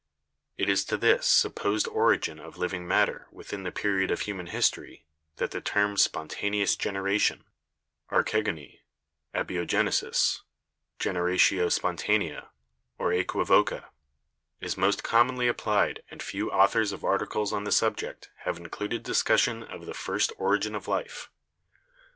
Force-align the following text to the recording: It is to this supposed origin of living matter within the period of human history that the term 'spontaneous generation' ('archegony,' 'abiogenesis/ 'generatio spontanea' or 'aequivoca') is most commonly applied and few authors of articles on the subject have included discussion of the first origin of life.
It 0.57 0.67
is 0.67 0.83
to 0.85 0.97
this 0.97 1.27
supposed 1.27 1.87
origin 1.87 2.39
of 2.39 2.57
living 2.57 2.87
matter 2.87 3.27
within 3.31 3.61
the 3.61 3.71
period 3.71 4.09
of 4.09 4.21
human 4.21 4.47
history 4.47 5.05
that 5.35 5.51
the 5.51 5.61
term 5.61 5.95
'spontaneous 5.95 6.75
generation' 6.75 7.43
('archegony,' 8.09 8.79
'abiogenesis/ 9.35 10.39
'generatio 10.99 11.69
spontanea' 11.71 12.47
or 12.97 13.11
'aequivoca') 13.11 13.89
is 14.59 14.75
most 14.75 15.03
commonly 15.03 15.47
applied 15.47 16.01
and 16.09 16.23
few 16.23 16.49
authors 16.51 16.91
of 16.91 17.03
articles 17.03 17.53
on 17.53 17.65
the 17.65 17.71
subject 17.71 18.31
have 18.37 18.57
included 18.57 19.03
discussion 19.03 19.61
of 19.61 19.85
the 19.85 19.93
first 19.93 20.33
origin 20.39 20.73
of 20.73 20.87
life. 20.87 21.29